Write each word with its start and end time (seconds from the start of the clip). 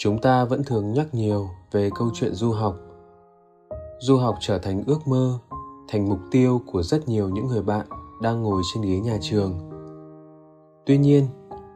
chúng 0.00 0.18
ta 0.18 0.44
vẫn 0.44 0.64
thường 0.64 0.92
nhắc 0.92 1.14
nhiều 1.14 1.48
về 1.72 1.90
câu 1.94 2.10
chuyện 2.14 2.34
du 2.34 2.52
học. 2.52 2.76
Du 4.00 4.16
học 4.16 4.36
trở 4.40 4.58
thành 4.58 4.82
ước 4.86 5.08
mơ, 5.08 5.38
thành 5.88 6.08
mục 6.08 6.18
tiêu 6.30 6.60
của 6.66 6.82
rất 6.82 7.08
nhiều 7.08 7.28
những 7.28 7.46
người 7.46 7.62
bạn 7.62 7.86
đang 8.22 8.42
ngồi 8.42 8.62
trên 8.74 8.82
ghế 8.82 9.00
nhà 9.00 9.18
trường. 9.20 9.54
Tuy 10.86 10.98
nhiên, 10.98 11.26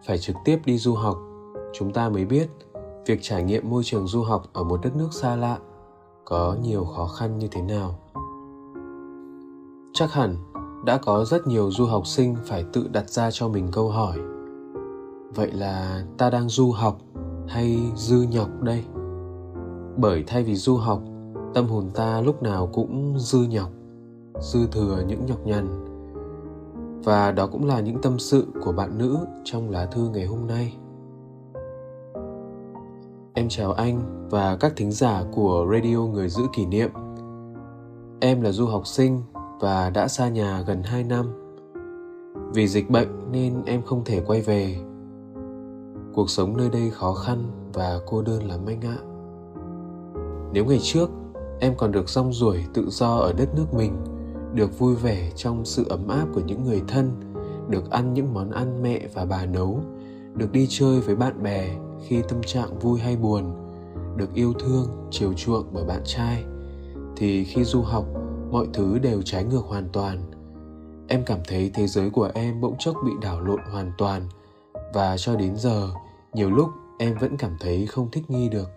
phải 0.06 0.18
trực 0.18 0.36
tiếp 0.44 0.58
đi 0.64 0.78
du 0.78 0.94
học, 0.94 1.18
chúng 1.72 1.92
ta 1.92 2.08
mới 2.08 2.24
biết 2.24 2.48
việc 3.06 3.18
trải 3.22 3.42
nghiệm 3.42 3.70
môi 3.70 3.84
trường 3.84 4.06
du 4.06 4.22
học 4.22 4.44
ở 4.52 4.64
một 4.64 4.80
đất 4.82 4.96
nước 4.96 5.08
xa 5.12 5.36
lạ 5.36 5.58
có 6.24 6.56
nhiều 6.62 6.84
khó 6.84 7.06
khăn 7.06 7.38
như 7.38 7.48
thế 7.50 7.62
nào. 7.62 7.98
Chắc 9.94 10.12
hẳn 10.12 10.36
đã 10.84 10.96
có 10.96 11.24
rất 11.24 11.46
nhiều 11.46 11.70
du 11.70 11.86
học 11.86 12.06
sinh 12.06 12.36
phải 12.44 12.64
tự 12.72 12.88
đặt 12.92 13.10
ra 13.10 13.30
cho 13.30 13.48
mình 13.48 13.68
câu 13.72 13.88
hỏi, 13.88 14.18
vậy 15.34 15.52
là 15.52 16.04
ta 16.18 16.30
đang 16.30 16.48
du 16.48 16.70
học 16.70 16.98
hay 17.48 17.78
dư 17.96 18.22
nhọc 18.30 18.48
đây? 18.62 18.84
Bởi 19.96 20.24
thay 20.26 20.42
vì 20.42 20.54
du 20.54 20.76
học, 20.76 21.02
tâm 21.54 21.66
hồn 21.66 21.90
ta 21.94 22.20
lúc 22.20 22.42
nào 22.42 22.66
cũng 22.72 23.18
dư 23.18 23.38
nhọc, 23.38 23.68
dư 24.40 24.66
thừa 24.66 25.04
những 25.06 25.26
nhọc 25.26 25.46
nhằn. 25.46 25.68
Và 27.04 27.32
đó 27.32 27.46
cũng 27.46 27.66
là 27.66 27.80
những 27.80 28.02
tâm 28.02 28.18
sự 28.18 28.46
của 28.64 28.72
bạn 28.72 28.98
nữ 28.98 29.18
trong 29.44 29.70
lá 29.70 29.86
thư 29.86 30.08
ngày 30.08 30.26
hôm 30.26 30.46
nay. 30.46 30.76
Em 33.34 33.48
chào 33.48 33.72
anh 33.72 34.28
và 34.30 34.56
các 34.56 34.72
thính 34.76 34.92
giả 34.92 35.24
của 35.32 35.66
radio 35.72 35.98
người 35.98 36.28
giữ 36.28 36.42
kỷ 36.52 36.66
niệm. 36.66 36.90
Em 38.20 38.40
là 38.40 38.52
du 38.52 38.66
học 38.66 38.86
sinh 38.86 39.20
và 39.60 39.90
đã 39.90 40.08
xa 40.08 40.28
nhà 40.28 40.64
gần 40.66 40.82
2 40.82 41.04
năm. 41.04 41.26
Vì 42.54 42.68
dịch 42.68 42.90
bệnh 42.90 43.08
nên 43.32 43.62
em 43.66 43.82
không 43.82 44.04
thể 44.04 44.20
quay 44.26 44.40
về 44.40 44.76
cuộc 46.14 46.30
sống 46.30 46.56
nơi 46.56 46.70
đây 46.70 46.90
khó 46.90 47.14
khăn 47.14 47.50
và 47.72 48.00
cô 48.06 48.22
đơn 48.22 48.48
lắm 48.48 48.60
anh 48.66 48.80
ạ 48.80 48.98
nếu 50.52 50.64
ngày 50.64 50.78
trước, 50.82 51.10
em 51.60 51.74
còn 51.76 51.92
được 51.92 52.08
rong 52.08 52.32
ruổi 52.32 52.64
tự 52.74 52.90
do 52.90 53.16
ở 53.16 53.32
đất 53.32 53.54
nước 53.54 53.74
mình, 53.74 53.92
được 54.54 54.78
vui 54.78 54.94
vẻ 54.94 55.30
trong 55.36 55.64
sự 55.64 55.86
ấm 55.88 56.08
áp 56.08 56.26
của 56.34 56.40
những 56.46 56.64
người 56.64 56.82
thân, 56.88 57.10
được 57.68 57.90
ăn 57.90 58.14
những 58.14 58.34
món 58.34 58.50
ăn 58.50 58.82
mẹ 58.82 59.00
và 59.14 59.24
bà 59.24 59.46
nấu, 59.46 59.80
được 60.34 60.52
đi 60.52 60.66
chơi 60.70 61.00
với 61.00 61.16
bạn 61.16 61.42
bè 61.42 61.68
khi 62.06 62.22
tâm 62.28 62.42
trạng 62.42 62.78
vui 62.78 63.00
hay 63.00 63.16
buồn, 63.16 63.44
được 64.16 64.34
yêu 64.34 64.52
thương, 64.52 64.86
chiều 65.10 65.32
chuộng 65.32 65.66
bởi 65.72 65.84
bạn 65.84 66.02
trai, 66.04 66.44
thì 67.16 67.44
khi 67.44 67.64
du 67.64 67.82
học, 67.82 68.04
mọi 68.50 68.66
thứ 68.72 68.98
đều 68.98 69.22
trái 69.22 69.44
ngược 69.44 69.64
hoàn 69.64 69.88
toàn. 69.92 70.18
Em 71.08 71.22
cảm 71.26 71.38
thấy 71.48 71.70
thế 71.74 71.86
giới 71.86 72.10
của 72.10 72.30
em 72.34 72.60
bỗng 72.60 72.76
chốc 72.78 72.96
bị 73.06 73.12
đảo 73.22 73.40
lộn 73.40 73.60
hoàn 73.72 73.92
toàn 73.98 74.22
và 74.92 75.16
cho 75.18 75.36
đến 75.36 75.56
giờ, 75.56 75.88
nhiều 76.34 76.50
lúc 76.50 76.68
em 76.98 77.14
vẫn 77.20 77.36
cảm 77.36 77.56
thấy 77.60 77.86
không 77.86 78.10
thích 78.10 78.30
nghi 78.30 78.48
được. 78.48 78.68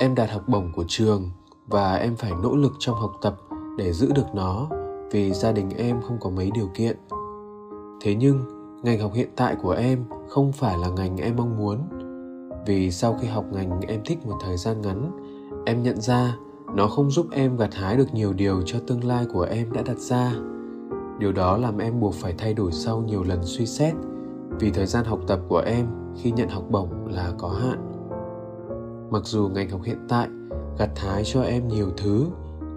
Em 0.00 0.14
đạt 0.14 0.30
học 0.30 0.42
bổng 0.48 0.72
của 0.76 0.84
trường 0.88 1.30
và 1.66 1.94
em 1.94 2.16
phải 2.16 2.32
nỗ 2.42 2.56
lực 2.56 2.72
trong 2.78 2.96
học 2.96 3.12
tập 3.22 3.36
để 3.78 3.92
giữ 3.92 4.12
được 4.14 4.34
nó 4.34 4.68
vì 5.10 5.32
gia 5.32 5.52
đình 5.52 5.70
em 5.76 6.00
không 6.02 6.18
có 6.20 6.30
mấy 6.30 6.50
điều 6.54 6.70
kiện. 6.74 6.96
Thế 8.00 8.14
nhưng, 8.14 8.44
ngành 8.82 9.00
học 9.00 9.12
hiện 9.14 9.28
tại 9.36 9.56
của 9.62 9.70
em 9.70 10.04
không 10.28 10.52
phải 10.52 10.78
là 10.78 10.88
ngành 10.88 11.16
em 11.16 11.36
mong 11.36 11.56
muốn. 11.58 11.78
Vì 12.66 12.90
sau 12.90 13.18
khi 13.20 13.28
học 13.28 13.44
ngành 13.52 13.80
em 13.80 14.00
thích 14.04 14.26
một 14.26 14.38
thời 14.44 14.56
gian 14.56 14.82
ngắn, 14.82 15.10
em 15.66 15.82
nhận 15.82 16.00
ra 16.00 16.36
nó 16.74 16.88
không 16.88 17.10
giúp 17.10 17.26
em 17.30 17.56
gặt 17.56 17.74
hái 17.74 17.96
được 17.96 18.14
nhiều 18.14 18.32
điều 18.32 18.62
cho 18.66 18.78
tương 18.86 19.04
lai 19.04 19.26
của 19.32 19.42
em 19.42 19.72
đã 19.72 19.82
đặt 19.82 19.98
ra. 19.98 20.32
Điều 21.18 21.32
đó 21.32 21.56
làm 21.56 21.78
em 21.78 22.00
buộc 22.00 22.14
phải 22.14 22.34
thay 22.38 22.54
đổi 22.54 22.72
sau 22.72 23.02
nhiều 23.06 23.22
lần 23.22 23.40
suy 23.44 23.66
xét 23.66 23.94
vì 24.60 24.70
thời 24.70 24.86
gian 24.86 25.04
học 25.04 25.20
tập 25.26 25.40
của 25.48 25.62
em, 25.66 25.86
khi 26.16 26.30
nhận 26.30 26.48
học 26.48 26.64
bổng 26.70 27.06
là 27.06 27.32
có 27.38 27.48
hạn. 27.48 27.92
Mặc 29.10 29.22
dù 29.24 29.48
ngành 29.48 29.70
học 29.70 29.80
hiện 29.84 30.06
tại 30.08 30.28
gặt 30.78 30.90
hái 30.96 31.22
cho 31.24 31.42
em 31.42 31.68
nhiều 31.68 31.90
thứ, 31.96 32.26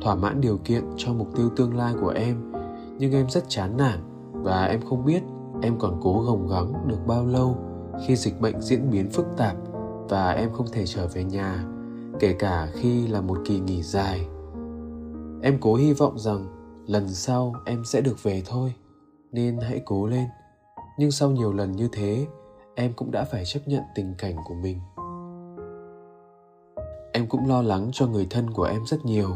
thỏa 0.02 0.16
mãn 0.16 0.42
điều 0.42 0.58
kiện 0.58 0.84
cho 0.98 1.14
mục 1.14 1.28
tiêu 1.36 1.50
tương 1.56 1.78
lai 1.78 1.94
của 2.02 2.10
em, 2.10 2.54
nhưng 2.98 3.12
em 3.12 3.30
rất 3.30 3.44
chán 3.50 3.78
nản 3.78 4.00
và 4.34 4.66
em 4.66 4.82
không 4.82 5.06
biết 5.06 5.22
em 5.62 5.80
còn 5.80 6.00
cố 6.04 6.24
gồng 6.28 6.48
gắng 6.48 6.88
được 6.88 7.08
bao 7.08 7.26
lâu 7.26 7.58
khi 8.08 8.16
dịch 8.16 8.42
bệnh 8.42 8.62
diễn 8.62 8.92
biến 8.92 9.10
phức 9.10 9.26
tạp 9.38 9.56
và 10.10 10.32
em 10.32 10.52
không 10.54 10.68
thể 10.72 10.86
trở 10.86 11.08
về 11.08 11.24
nhà, 11.24 11.66
kể 12.20 12.36
cả 12.40 12.68
khi 12.74 13.08
là 13.08 13.22
một 13.22 13.38
kỳ 13.46 13.60
nghỉ 13.60 13.84
dài. 13.84 14.28
Em 15.42 15.58
cố 15.62 15.76
hy 15.76 15.94
vọng 15.94 16.20
rằng 16.20 16.46
lần 16.88 17.08
sau 17.08 17.54
em 17.66 17.86
sẽ 17.86 18.02
được 18.02 18.24
về 18.24 18.44
thôi, 18.46 18.74
nên 19.32 19.58
hãy 19.58 19.82
cố 19.86 20.08
lên 20.08 20.26
nhưng 21.02 21.12
sau 21.12 21.32
nhiều 21.32 21.54
lần 21.54 21.72
như 21.72 21.90
thế, 21.92 22.28
em 22.76 22.94
cũng 22.94 23.12
đã 23.12 23.24
phải 23.24 23.46
chấp 23.46 23.60
nhận 23.66 23.84
tình 23.96 24.16
cảnh 24.18 24.36
của 24.46 24.54
mình. 24.54 24.80
Em 27.14 27.28
cũng 27.28 27.48
lo 27.48 27.62
lắng 27.62 27.90
cho 27.94 28.08
người 28.08 28.28
thân 28.30 28.52
của 28.52 28.64
em 28.64 28.86
rất 28.86 29.06
nhiều. 29.06 29.30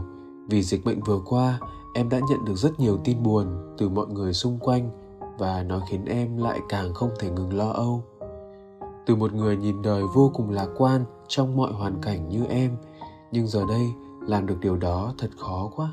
Vì 0.49 0.63
dịch 0.63 0.85
bệnh 0.85 0.99
vừa 1.01 1.19
qua, 1.25 1.59
em 1.95 2.09
đã 2.09 2.19
nhận 2.29 2.45
được 2.45 2.55
rất 2.55 2.79
nhiều 2.79 2.97
tin 3.03 3.23
buồn 3.23 3.75
từ 3.77 3.89
mọi 3.89 4.07
người 4.07 4.33
xung 4.33 4.59
quanh 4.59 4.89
và 5.37 5.63
nó 5.63 5.81
khiến 5.89 6.05
em 6.05 6.37
lại 6.37 6.59
càng 6.69 6.93
không 6.93 7.09
thể 7.19 7.29
ngừng 7.29 7.57
lo 7.57 7.69
âu. 7.69 8.03
Từ 9.05 9.15
một 9.15 9.33
người 9.33 9.57
nhìn 9.57 9.81
đời 9.81 10.03
vô 10.13 10.31
cùng 10.33 10.49
lạc 10.49 10.67
quan 10.77 11.05
trong 11.27 11.57
mọi 11.57 11.71
hoàn 11.71 12.01
cảnh 12.01 12.29
như 12.29 12.45
em, 12.45 12.77
nhưng 13.31 13.47
giờ 13.47 13.61
đây 13.69 13.87
làm 14.27 14.45
được 14.45 14.59
điều 14.59 14.77
đó 14.77 15.13
thật 15.17 15.29
khó 15.37 15.71
quá. 15.75 15.91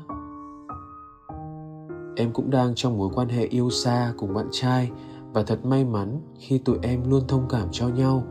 Em 2.15 2.31
cũng 2.33 2.49
đang 2.49 2.75
trong 2.75 2.97
mối 2.97 3.09
quan 3.15 3.29
hệ 3.29 3.45
yêu 3.45 3.69
xa 3.69 4.13
cùng 4.17 4.33
bạn 4.33 4.47
trai 4.51 4.91
và 5.33 5.43
thật 5.43 5.65
may 5.65 5.85
mắn 5.85 6.21
khi 6.39 6.57
tụi 6.57 6.77
em 6.81 7.09
luôn 7.09 7.21
thông 7.27 7.45
cảm 7.49 7.67
cho 7.71 7.87
nhau 7.87 8.23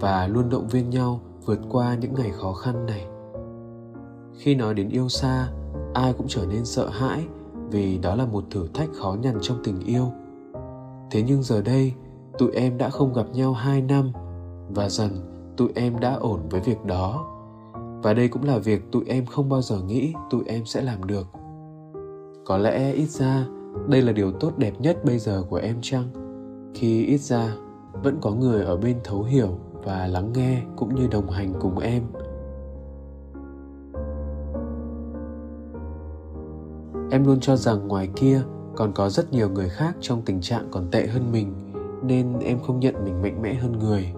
và 0.00 0.26
luôn 0.26 0.50
động 0.50 0.68
viên 0.68 0.90
nhau 0.90 1.20
vượt 1.44 1.58
qua 1.70 1.94
những 1.94 2.14
ngày 2.14 2.30
khó 2.30 2.52
khăn 2.52 2.86
này. 2.86 3.06
Khi 4.38 4.54
nói 4.54 4.74
đến 4.74 4.88
yêu 4.88 5.08
xa, 5.08 5.48
ai 5.94 6.12
cũng 6.12 6.26
trở 6.28 6.46
nên 6.46 6.64
sợ 6.64 6.88
hãi 6.88 7.24
vì 7.70 7.98
đó 7.98 8.14
là 8.14 8.26
một 8.26 8.44
thử 8.50 8.68
thách 8.74 8.88
khó 8.92 9.16
nhằn 9.22 9.38
trong 9.40 9.58
tình 9.64 9.80
yêu. 9.80 10.12
Thế 11.10 11.22
nhưng 11.22 11.42
giờ 11.42 11.62
đây, 11.62 11.92
tụi 12.38 12.52
em 12.52 12.78
đã 12.78 12.90
không 12.90 13.12
gặp 13.12 13.26
nhau 13.32 13.52
hai 13.52 13.82
năm 13.82 14.12
và 14.68 14.88
dần 14.88 15.10
tụi 15.56 15.68
em 15.74 16.00
đã 16.00 16.14
ổn 16.14 16.40
với 16.50 16.60
việc 16.60 16.84
đó. 16.84 17.26
Và 18.02 18.14
đây 18.14 18.28
cũng 18.28 18.44
là 18.44 18.58
việc 18.58 18.92
tụi 18.92 19.04
em 19.06 19.26
không 19.26 19.48
bao 19.48 19.62
giờ 19.62 19.82
nghĩ 19.82 20.12
tụi 20.30 20.42
em 20.46 20.64
sẽ 20.64 20.82
làm 20.82 21.06
được. 21.06 21.26
Có 22.44 22.58
lẽ 22.58 22.92
ít 22.92 23.06
ra 23.06 23.46
đây 23.88 24.02
là 24.02 24.12
điều 24.12 24.32
tốt 24.32 24.58
đẹp 24.58 24.80
nhất 24.80 25.04
bây 25.04 25.18
giờ 25.18 25.42
của 25.50 25.56
em 25.56 25.76
chăng? 25.82 26.17
Khi 26.74 27.06
ít 27.06 27.18
ra, 27.18 27.54
vẫn 28.02 28.18
có 28.20 28.30
người 28.30 28.64
ở 28.64 28.76
bên 28.76 28.96
thấu 29.04 29.22
hiểu 29.22 29.58
và 29.84 30.06
lắng 30.06 30.32
nghe 30.34 30.62
cũng 30.76 30.94
như 30.94 31.06
đồng 31.06 31.30
hành 31.30 31.52
cùng 31.60 31.78
em. 31.78 32.02
Em 37.10 37.26
luôn 37.26 37.40
cho 37.40 37.56
rằng 37.56 37.88
ngoài 37.88 38.08
kia 38.16 38.42
còn 38.76 38.92
có 38.92 39.08
rất 39.08 39.32
nhiều 39.32 39.50
người 39.50 39.68
khác 39.68 39.96
trong 40.00 40.22
tình 40.22 40.40
trạng 40.40 40.68
còn 40.70 40.90
tệ 40.90 41.06
hơn 41.06 41.32
mình, 41.32 41.52
nên 42.02 42.38
em 42.38 42.60
không 42.60 42.80
nhận 42.80 43.04
mình 43.04 43.22
mạnh 43.22 43.42
mẽ 43.42 43.54
hơn 43.54 43.78
người. 43.78 44.12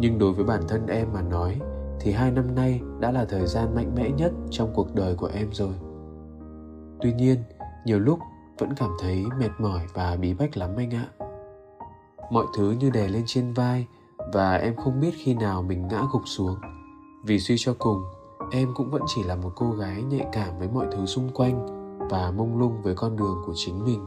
Nhưng 0.00 0.18
đối 0.18 0.32
với 0.32 0.44
bản 0.44 0.62
thân 0.68 0.86
em 0.86 1.08
mà 1.12 1.22
nói, 1.22 1.60
thì 2.00 2.12
hai 2.12 2.30
năm 2.30 2.54
nay 2.54 2.80
đã 3.00 3.12
là 3.12 3.24
thời 3.24 3.46
gian 3.46 3.74
mạnh 3.74 3.92
mẽ 3.96 4.10
nhất 4.10 4.32
trong 4.50 4.70
cuộc 4.74 4.94
đời 4.94 5.14
của 5.14 5.30
em 5.34 5.48
rồi. 5.52 5.74
Tuy 7.00 7.12
nhiên, 7.12 7.38
nhiều 7.86 7.98
lúc 7.98 8.18
vẫn 8.58 8.74
cảm 8.76 8.90
thấy 9.00 9.24
mệt 9.38 9.50
mỏi 9.58 9.80
và 9.94 10.16
bí 10.16 10.34
bách 10.34 10.56
lắm 10.56 10.70
anh 10.76 10.90
ạ 10.90 11.23
mọi 12.30 12.46
thứ 12.56 12.70
như 12.70 12.90
đè 12.90 13.08
lên 13.08 13.22
trên 13.26 13.52
vai 13.52 13.86
và 14.32 14.56
em 14.56 14.76
không 14.76 15.00
biết 15.00 15.10
khi 15.16 15.34
nào 15.34 15.62
mình 15.62 15.88
ngã 15.88 16.02
gục 16.12 16.22
xuống. 16.24 16.56
Vì 17.24 17.38
suy 17.38 17.54
cho 17.58 17.74
cùng, 17.78 18.02
em 18.52 18.68
cũng 18.74 18.90
vẫn 18.90 19.02
chỉ 19.06 19.22
là 19.22 19.36
một 19.36 19.52
cô 19.56 19.70
gái 19.70 20.02
nhạy 20.02 20.26
cảm 20.32 20.58
với 20.58 20.68
mọi 20.68 20.86
thứ 20.92 21.06
xung 21.06 21.30
quanh 21.34 21.66
và 22.10 22.30
mông 22.30 22.58
lung 22.58 22.82
với 22.82 22.94
con 22.94 23.16
đường 23.16 23.42
của 23.46 23.52
chính 23.56 23.84
mình. 23.84 24.00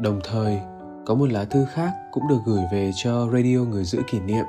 Đồng 0.00 0.20
thời 0.24 0.60
có 1.06 1.14
một 1.14 1.32
lá 1.32 1.44
thư 1.44 1.64
khác 1.64 1.92
cũng 2.12 2.28
được 2.28 2.38
gửi 2.44 2.62
về 2.72 2.90
cho 2.94 3.28
radio 3.32 3.58
người 3.58 3.84
giữ 3.84 4.02
kỷ 4.06 4.20
niệm 4.20 4.44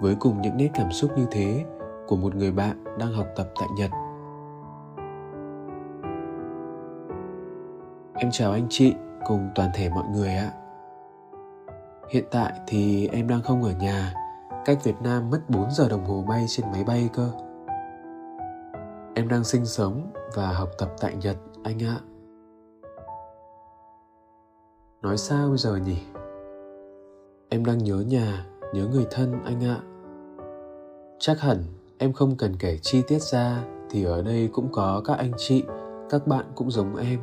với 0.00 0.14
cùng 0.20 0.42
những 0.42 0.56
nét 0.56 0.70
cảm 0.74 0.92
xúc 0.92 1.10
như 1.16 1.26
thế 1.30 1.64
của 2.06 2.16
một 2.16 2.34
người 2.34 2.52
bạn 2.52 2.84
đang 2.98 3.12
học 3.12 3.26
tập 3.36 3.48
tại 3.60 3.68
nhật. 3.78 3.90
Em 8.14 8.30
chào 8.30 8.52
anh 8.52 8.66
chị 8.70 8.94
cùng 9.26 9.50
toàn 9.54 9.70
thể 9.74 9.88
mọi 9.88 10.04
người 10.08 10.34
ạ. 10.34 10.52
Hiện 12.10 12.24
tại 12.30 12.52
thì 12.66 13.08
em 13.08 13.28
đang 13.28 13.42
không 13.42 13.62
ở 13.62 13.72
nhà, 13.72 14.14
cách 14.64 14.78
việt 14.84 14.96
nam 15.02 15.30
mất 15.30 15.40
4 15.50 15.70
giờ 15.70 15.88
đồng 15.88 16.04
hồ 16.04 16.24
bay 16.28 16.44
trên 16.48 16.66
máy 16.72 16.84
bay 16.84 17.08
cơ. 17.12 17.30
Em 19.14 19.28
đang 19.28 19.44
sinh 19.44 19.66
sống 19.66 20.12
và 20.34 20.48
học 20.48 20.68
tập 20.78 20.88
tại 21.00 21.14
nhật, 21.16 21.36
anh 21.64 21.78
ạ 21.82 22.13
nói 25.04 25.16
sao 25.16 25.48
bây 25.48 25.58
giờ 25.58 25.76
nhỉ? 25.76 25.96
Em 27.48 27.64
đang 27.64 27.78
nhớ 27.78 27.96
nhà, 27.96 28.46
nhớ 28.72 28.86
người 28.92 29.06
thân 29.10 29.32
anh 29.44 29.64
ạ. 29.64 29.80
Chắc 31.18 31.40
hẳn 31.40 31.58
em 31.98 32.12
không 32.12 32.36
cần 32.36 32.56
kể 32.58 32.78
chi 32.82 33.02
tiết 33.08 33.22
ra, 33.22 33.64
thì 33.90 34.04
ở 34.04 34.22
đây 34.22 34.48
cũng 34.52 34.68
có 34.72 35.02
các 35.04 35.18
anh 35.18 35.32
chị, 35.36 35.64
các 36.10 36.26
bạn 36.26 36.44
cũng 36.54 36.70
giống 36.70 36.96
em, 36.96 37.20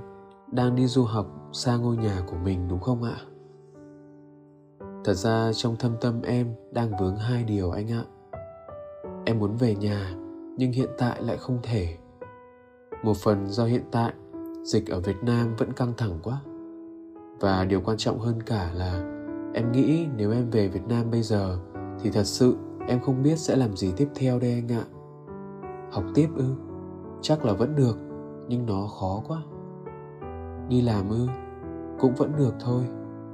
đang 0.51 0.75
đi 0.75 0.87
du 0.87 1.03
học 1.03 1.27
xa 1.53 1.77
ngôi 1.77 1.97
nhà 1.97 2.23
của 2.27 2.37
mình 2.43 2.67
đúng 2.67 2.79
không 2.79 3.03
ạ? 3.03 3.15
Thật 5.03 5.13
ra 5.13 5.51
trong 5.53 5.75
thâm 5.75 5.95
tâm 6.01 6.21
em 6.21 6.47
đang 6.71 6.91
vướng 6.99 7.15
hai 7.15 7.43
điều 7.43 7.71
anh 7.71 7.91
ạ. 7.91 8.03
Em 9.25 9.39
muốn 9.39 9.57
về 9.57 9.75
nhà, 9.75 10.15
nhưng 10.57 10.71
hiện 10.71 10.89
tại 10.97 11.23
lại 11.23 11.37
không 11.37 11.59
thể. 11.63 11.97
Một 13.03 13.17
phần 13.17 13.47
do 13.47 13.65
hiện 13.65 13.83
tại, 13.91 14.13
dịch 14.63 14.89
ở 14.89 14.99
việt 14.99 15.17
nam 15.21 15.55
vẫn 15.55 15.73
căng 15.73 15.93
thẳng 15.97 16.19
quá 16.23 16.41
và 17.41 17.65
điều 17.65 17.81
quan 17.81 17.97
trọng 17.97 18.19
hơn 18.19 18.43
cả 18.43 18.71
là 18.75 19.03
em 19.53 19.71
nghĩ 19.71 20.07
nếu 20.17 20.31
em 20.31 20.49
về 20.49 20.67
việt 20.67 20.87
nam 20.87 21.11
bây 21.11 21.21
giờ 21.21 21.57
thì 22.01 22.09
thật 22.09 22.23
sự 22.23 22.55
em 22.87 22.99
không 22.99 23.23
biết 23.23 23.39
sẽ 23.39 23.55
làm 23.55 23.75
gì 23.75 23.93
tiếp 23.97 24.07
theo 24.15 24.39
đây 24.39 24.51
anh 24.51 24.67
ạ. 24.71 24.83
Học 25.91 26.03
tiếp 26.15 26.27
ư? 26.35 26.55
Chắc 27.21 27.45
là 27.45 27.53
vẫn 27.53 27.75
được, 27.75 27.97
nhưng 28.47 28.65
nó 28.65 28.87
khó 28.87 29.21
quá. 29.27 29.41
Đi 30.69 30.81
làm 30.81 31.09
ư? 31.09 31.27
Cũng 31.99 32.15
vẫn 32.15 32.31
được 32.37 32.53
thôi, 32.59 32.83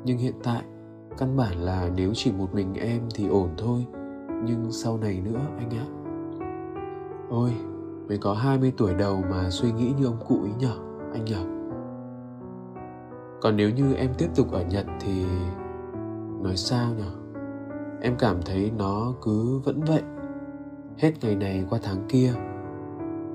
nhưng 0.05 0.17
hiện 0.17 0.35
tại 0.43 0.63
căn 1.17 1.37
bản 1.37 1.53
là 1.57 1.89
nếu 1.95 2.11
chỉ 2.15 2.31
một 2.31 2.53
mình 2.53 2.73
em 2.73 3.01
thì 3.15 3.27
ổn 3.27 3.49
thôi. 3.57 3.85
Nhưng 4.45 4.71
sau 4.71 4.97
này 4.97 5.21
nữa 5.21 5.39
anh 5.57 5.69
ạ. 5.69 5.87
Ôi, 7.29 7.51
mới 8.07 8.17
có 8.17 8.33
20 8.33 8.73
tuổi 8.77 8.93
đầu 8.93 9.23
mà 9.29 9.49
suy 9.49 9.71
nghĩ 9.71 9.93
như 9.99 10.05
ông 10.05 10.17
cụ 10.27 10.41
ấy 10.41 10.51
nhở, 10.59 10.75
anh 11.13 11.25
nhở? 11.25 11.56
Còn 13.41 13.55
nếu 13.55 13.69
như 13.69 13.93
em 13.93 14.09
tiếp 14.17 14.29
tục 14.35 14.51
ở 14.51 14.63
nhật 14.63 14.85
thì 14.99 15.25
nói 16.41 16.57
sao 16.57 16.93
nhở? 16.93 17.11
Em 18.01 18.15
cảm 18.19 18.41
thấy 18.41 18.71
nó 18.77 19.13
cứ 19.21 19.59
vẫn 19.63 19.81
vậy. 19.81 20.01
Hết 20.97 21.11
ngày 21.21 21.35
này 21.35 21.65
qua 21.69 21.79
tháng 21.83 22.05
kia, 22.09 22.33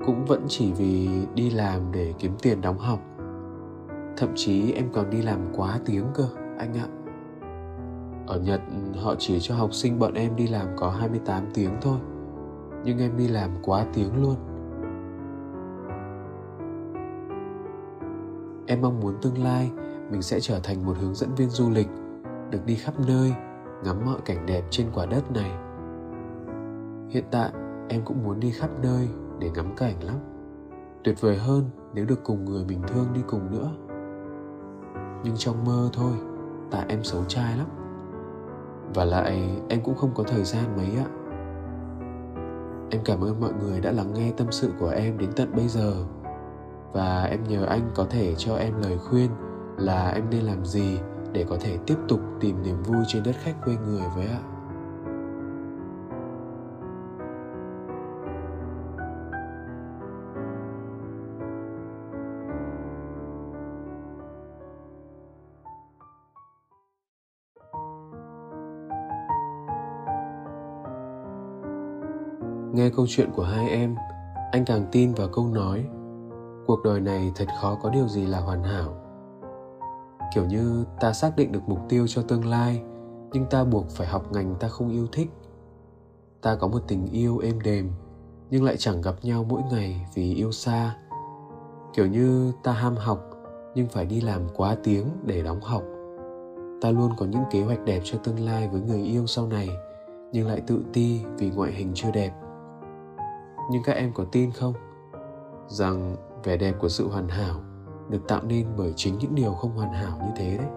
cũng 0.05 0.25
vẫn 0.25 0.45
chỉ 0.47 0.71
vì 0.73 1.09
đi 1.35 1.49
làm 1.49 1.91
để 1.91 2.13
kiếm 2.19 2.31
tiền 2.41 2.61
đóng 2.61 2.77
học. 2.77 2.99
Thậm 4.17 4.29
chí 4.35 4.71
em 4.71 4.89
còn 4.93 5.09
đi 5.09 5.21
làm 5.21 5.39
quá 5.55 5.79
tiếng 5.85 6.05
cơ, 6.13 6.27
anh 6.57 6.73
ạ. 6.73 6.87
Ở 8.27 8.39
Nhật, 8.39 8.61
họ 9.01 9.15
chỉ 9.19 9.39
cho 9.39 9.55
học 9.55 9.73
sinh 9.73 9.99
bọn 9.99 10.13
em 10.13 10.35
đi 10.35 10.47
làm 10.47 10.67
có 10.77 10.89
28 10.89 11.43
tiếng 11.53 11.71
thôi, 11.81 11.97
Nhưng 12.85 12.99
em 12.99 13.17
đi 13.17 13.27
làm 13.27 13.49
quá 13.61 13.85
tiếng 13.93 14.21
luôn. 14.21 14.35
Em 18.67 18.81
mong 18.81 18.99
muốn 18.99 19.13
tương 19.21 19.43
lai 19.43 19.71
mình 20.13 20.21
sẽ 20.21 20.39
trở 20.39 20.59
thành 20.59 20.85
một 20.85 20.97
hướng 20.99 21.15
dẫn 21.15 21.35
viên 21.35 21.49
du 21.49 21.69
lịch 21.69 21.87
Được 22.51 22.65
đi 22.65 22.75
khắp 22.75 22.93
nơi, 23.07 23.33
ngắm 23.83 24.05
mọi 24.05 24.19
cảnh 24.25 24.45
đẹp 24.45 24.63
trên 24.69 24.87
quả 24.93 25.05
đất 25.05 25.31
này. 25.31 25.51
Hiện 27.09 27.23
tại 27.31 27.51
em 27.89 28.01
cũng 28.05 28.23
muốn 28.23 28.39
đi 28.39 28.51
khắp 28.51 28.69
nơi 28.81 29.09
để 29.39 29.51
ngắm 29.55 29.75
cảnh 29.77 30.03
lắm. 30.03 30.15
Tuyệt 31.03 31.21
vời 31.21 31.37
hơn 31.37 31.69
nếu 31.93 32.05
được 32.05 32.23
cùng 32.23 32.45
người 32.45 32.65
mình 32.65 32.81
thương 32.87 33.05
đi 33.13 33.21
cùng 33.27 33.51
nữa. 33.51 33.71
Nhưng 35.23 35.35
trong 35.37 35.65
mơ 35.65 35.89
thôi, 35.93 36.13
tại 36.71 36.85
em 36.87 37.03
xấu 37.03 37.23
trai 37.23 37.57
lắm. 37.57 37.67
Và 38.93 39.05
lại 39.05 39.59
em 39.69 39.81
cũng 39.83 39.95
không 39.95 40.11
có 40.15 40.23
thời 40.23 40.43
gian 40.43 40.63
mấy 40.77 40.85
ạ. 40.97 41.09
Em 42.91 43.01
cảm 43.05 43.23
ơn 43.23 43.39
mọi 43.39 43.53
người 43.53 43.81
đã 43.81 43.91
lắng 43.91 44.13
nghe 44.13 44.31
tâm 44.37 44.47
sự 44.51 44.71
của 44.79 44.89
em 44.89 45.17
đến 45.17 45.29
tận 45.35 45.51
bây 45.55 45.67
giờ. 45.67 45.93
Và 46.91 47.23
em 47.23 47.43
nhờ 47.43 47.65
anh 47.65 47.91
có 47.95 48.05
thể 48.09 48.35
cho 48.37 48.55
em 48.55 48.73
lời 48.81 48.97
khuyên 48.97 49.29
là 49.77 50.09
em 50.09 50.29
nên 50.29 50.41
làm 50.41 50.65
gì 50.65 50.99
để 51.33 51.45
có 51.49 51.57
thể 51.61 51.77
tiếp 51.87 51.97
tục 52.07 52.19
tìm 52.39 52.63
niềm 52.63 52.83
vui 52.83 53.03
trên 53.07 53.23
đất 53.23 53.35
khách 53.43 53.55
quê 53.65 53.75
người 53.85 54.03
với 54.15 54.27
ạ? 54.27 54.39
Nghe 72.73 72.89
câu 72.95 73.05
chuyện 73.09 73.29
của 73.35 73.43
hai 73.43 73.69
em, 73.69 73.95
anh 74.51 74.65
càng 74.65 74.85
tin 74.91 75.13
vào 75.13 75.27
câu 75.27 75.47
nói, 75.47 75.85
cuộc 76.67 76.83
đời 76.83 76.99
này 76.99 77.31
thật 77.35 77.45
khó 77.61 77.75
có 77.75 77.89
điều 77.89 78.07
gì 78.07 78.25
là 78.25 78.39
hoàn 78.39 78.63
hảo 78.63 79.02
kiểu 80.33 80.45
như 80.45 80.85
ta 80.99 81.13
xác 81.13 81.35
định 81.35 81.51
được 81.51 81.69
mục 81.69 81.79
tiêu 81.89 82.07
cho 82.07 82.21
tương 82.21 82.45
lai, 82.45 82.83
nhưng 83.31 83.45
ta 83.45 83.63
buộc 83.63 83.89
phải 83.89 84.07
học 84.07 84.31
ngành 84.31 84.55
ta 84.59 84.67
không 84.67 84.89
yêu 84.89 85.07
thích. 85.11 85.29
Ta 86.41 86.55
có 86.55 86.67
một 86.67 86.79
tình 86.87 87.07
yêu 87.11 87.37
êm 87.37 87.61
đềm, 87.61 87.89
nhưng 88.49 88.63
lại 88.63 88.75
chẳng 88.77 89.01
gặp 89.01 89.15
nhau 89.21 89.45
mỗi 89.49 89.61
ngày 89.71 90.05
vì 90.13 90.35
yêu 90.35 90.51
xa. 90.51 90.95
Kiểu 91.93 92.07
như 92.07 92.51
ta 92.63 92.71
ham 92.71 92.95
học, 92.95 93.29
nhưng 93.75 93.87
phải 93.87 94.05
đi 94.05 94.21
làm 94.21 94.41
quá 94.55 94.75
tiếng 94.83 95.05
để 95.25 95.43
đóng 95.43 95.61
học. 95.61 95.83
Ta 96.81 96.91
luôn 96.91 97.11
có 97.17 97.25
những 97.25 97.43
kế 97.51 97.61
hoạch 97.61 97.85
đẹp 97.85 98.01
cho 98.03 98.17
tương 98.17 98.39
lai 98.45 98.67
với 98.67 98.81
người 98.81 99.01
yêu 99.01 99.27
sau 99.27 99.47
này, 99.47 99.69
nhưng 100.31 100.47
lại 100.47 100.61
tự 100.67 100.83
ti 100.93 101.21
vì 101.37 101.49
ngoại 101.49 101.71
hình 101.71 101.91
chưa 101.95 102.11
đẹp. 102.11 102.31
Nhưng 103.71 103.83
các 103.83 103.93
em 103.93 104.11
có 104.13 104.25
tin 104.31 104.51
không? 104.51 104.73
Rằng 105.67 106.15
vẻ 106.43 106.57
đẹp 106.57 106.75
của 106.79 106.89
sự 106.89 107.07
hoàn 107.07 107.27
hảo 107.27 107.61
được 108.09 108.27
tạo 108.27 108.41
nên 108.43 108.67
bởi 108.77 108.93
chính 108.95 109.17
những 109.17 109.35
điều 109.35 109.53
không 109.53 109.71
hoàn 109.71 109.93
hảo 109.93 110.17
như 110.21 110.31
thế 110.35 110.57
đấy. 110.57 110.67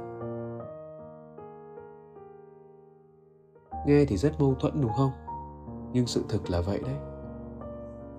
Nghe 3.87 4.05
thì 4.05 4.17
rất 4.17 4.41
mâu 4.41 4.55
thuẫn 4.55 4.81
đúng 4.81 4.93
không? 4.97 5.11
Nhưng 5.93 6.07
sự 6.07 6.25
thực 6.29 6.51
là 6.51 6.61
vậy 6.61 6.81
đấy. 6.85 6.95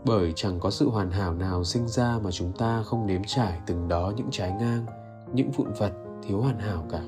Bởi 0.05 0.33
chẳng 0.35 0.59
có 0.59 0.69
sự 0.69 0.89
hoàn 0.89 1.11
hảo 1.11 1.33
nào 1.33 1.63
sinh 1.63 1.87
ra 1.87 2.19
mà 2.23 2.31
chúng 2.31 2.51
ta 2.51 2.83
không 2.83 3.07
nếm 3.07 3.21
trải 3.25 3.59
từng 3.65 3.87
đó 3.87 4.13
những 4.15 4.27
trái 4.31 4.51
ngang, 4.59 4.85
những 5.33 5.51
vụn 5.51 5.67
vật 5.77 5.91
thiếu 6.23 6.41
hoàn 6.41 6.59
hảo 6.59 6.83
cả. 6.89 7.01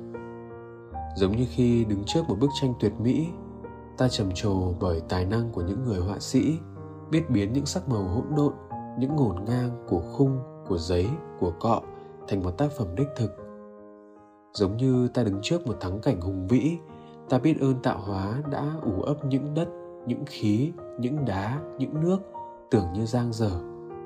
Giống 1.16 1.32
như 1.32 1.46
khi 1.50 1.86
đứng 1.86 2.04
trước 2.06 2.22
một 2.28 2.36
bức 2.40 2.50
tranh 2.62 2.74
tuyệt 2.80 2.94
mỹ, 3.00 3.30
ta 3.98 4.08
trầm 4.08 4.30
trồ 4.34 4.74
bởi 4.80 5.02
tài 5.10 5.26
năng 5.26 5.52
của 5.52 5.62
những 5.62 5.84
người 5.84 6.00
họa 6.00 6.20
sĩ, 6.20 6.58
biết 7.12 7.30
biến 7.30 7.54
những 7.54 7.66
sắc 7.66 7.90
màu 7.90 8.04
hỗn 8.04 8.26
độn, 8.36 8.54
những 9.00 9.16
ngổn 9.16 9.46
ngang 9.46 9.86
của 9.90 10.02
khung 10.12 10.40
của 10.70 10.78
giấy, 10.78 11.08
của 11.40 11.52
cọ 11.60 11.82
thành 12.28 12.44
một 12.44 12.52
tác 12.52 12.72
phẩm 12.72 12.88
đích 12.96 13.08
thực. 13.16 13.32
Giống 14.54 14.78
như 14.78 15.08
ta 15.08 15.24
đứng 15.24 15.40
trước 15.42 15.68
một 15.68 15.78
thắng 15.80 16.00
cảnh 16.00 16.22
hùng 16.22 16.48
vĩ, 16.48 16.78
ta 17.30 17.40
biết 17.40 17.62
ơn 17.62 17.82
tạo 17.84 18.00
hóa 18.00 18.34
đã 18.52 18.66
ủ 18.84 19.02
ấp 19.02 19.26
những 19.26 19.54
đất, 19.54 19.68
những 20.08 20.24
khí, 20.26 20.72
những 21.00 21.26
đá, 21.26 21.60
những 21.78 22.02
nước 22.02 22.18
tưởng 22.72 22.94
như 22.94 23.06
giang 23.06 23.34
dở 23.34 23.52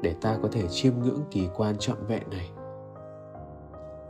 để 0.02 0.16
ta 0.22 0.38
có 0.42 0.50
thể 0.52 0.68
chiêm 0.68 0.94
ngưỡng 1.00 1.22
kỳ 1.32 1.50
quan 1.56 1.76
trọn 1.80 1.98
vẹn 2.08 2.24
này. 2.32 2.50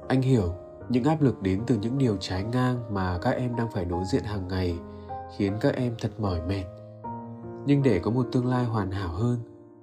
Anh 0.08 0.22
hiểu, 0.22 0.54
những 0.90 1.04
áp 1.04 1.22
lực 1.22 1.42
đến 1.42 1.62
từ 1.68 1.78
những 1.82 1.98
điều 1.98 2.18
trái 2.18 2.44
ngang 2.44 2.94
mà 2.94 3.20
các 3.22 3.32
em 3.32 3.56
đang 3.56 3.72
phải 3.72 3.86
đối 3.86 4.04
diện 4.06 4.24
hàng 4.24 4.48
ngày 4.48 4.80
khiến 5.38 5.54
các 5.62 5.76
em 5.76 5.96
thật 6.02 6.12
mỏi 6.18 6.42
mệt. 6.48 6.64
Nhưng 7.66 7.84
để 7.84 8.00
có 8.00 8.12
một 8.12 8.26
tương 8.32 8.48
lai 8.48 8.66
hoàn 8.66 8.92
hảo 8.92 9.10
hơn, 9.10 9.40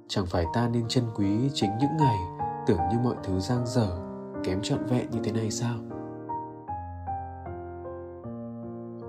chẳng 0.09 0.27
phải 0.27 0.47
ta 0.55 0.69
nên 0.69 0.89
trân 0.89 1.05
quý 1.15 1.51
chính 1.55 1.71
những 1.81 1.97
ngày 1.99 2.40
tưởng 2.71 2.89
như 2.91 2.99
mọi 2.99 3.15
thứ 3.25 3.41
giang 3.41 3.67
dở, 3.67 3.89
kém 4.45 4.63
trọn 4.63 4.85
vẹn 4.85 5.11
như 5.11 5.21
thế 5.25 5.33
này 5.33 5.51
sao? 5.51 5.77